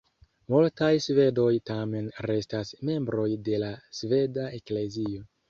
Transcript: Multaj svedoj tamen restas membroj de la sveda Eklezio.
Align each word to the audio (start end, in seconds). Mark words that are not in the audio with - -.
Multaj 0.51 0.87
svedoj 1.07 1.53
tamen 1.71 2.07
restas 2.27 2.73
membroj 2.91 3.27
de 3.51 3.61
la 3.67 3.71
sveda 4.01 4.49
Eklezio. 4.61 5.25